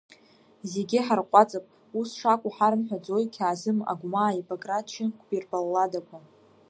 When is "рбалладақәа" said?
5.43-6.17